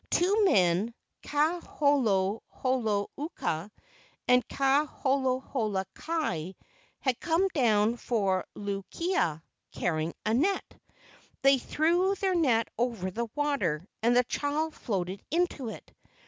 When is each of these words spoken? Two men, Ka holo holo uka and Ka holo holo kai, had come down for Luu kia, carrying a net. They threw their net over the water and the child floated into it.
Two 0.09 0.45
men, 0.45 0.95
Ka 1.21 1.59
holo 1.59 2.41
holo 2.47 3.11
uka 3.19 3.69
and 4.27 4.49
Ka 4.49 4.83
holo 4.87 5.39
holo 5.41 5.83
kai, 5.93 6.55
had 7.01 7.19
come 7.19 7.47
down 7.49 7.97
for 7.97 8.43
Luu 8.55 8.81
kia, 8.89 9.43
carrying 9.71 10.15
a 10.25 10.33
net. 10.33 10.65
They 11.43 11.59
threw 11.59 12.15
their 12.15 12.33
net 12.33 12.67
over 12.79 13.11
the 13.11 13.29
water 13.35 13.85
and 14.01 14.17
the 14.17 14.23
child 14.23 14.73
floated 14.73 15.21
into 15.29 15.69
it. 15.69 15.93